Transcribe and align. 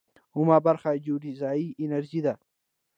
اوومه 0.35 0.57
برخه 0.65 0.89
جیوډیزي 1.03 1.63
انجنیری 1.83 2.19
ده. 2.25 2.33